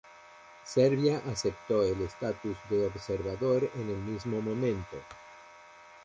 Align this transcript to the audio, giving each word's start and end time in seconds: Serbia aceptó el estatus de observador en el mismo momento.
Serbia 0.63 1.21
aceptó 1.27 1.83
el 1.83 2.01
estatus 2.01 2.57
de 2.71 2.87
observador 2.87 3.69
en 3.75 3.87
el 3.91 3.97
mismo 3.97 4.41
momento. 4.41 4.97